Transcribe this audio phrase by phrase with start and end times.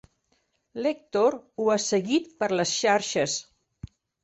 [0.85, 3.39] L'Èctor ho ha seguit per les xarxes.